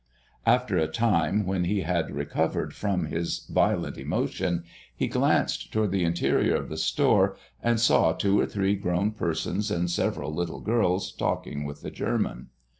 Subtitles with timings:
[0.47, 4.63] After a time, when he had recovered from his violent emotion,
[4.95, 9.69] he glanced toward the interior of the store and saw two or three grown persons
[9.69, 12.47] and several little girls talking with the German.